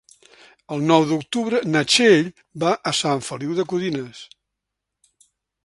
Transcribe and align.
El 0.75 0.79
nou 0.91 1.03
d'octubre 1.09 1.59
na 1.75 1.83
Txell 1.93 2.31
va 2.65 2.73
a 2.93 2.95
Sant 3.03 3.23
Feliu 3.29 3.55
de 3.61 3.67
Codines. 3.75 4.25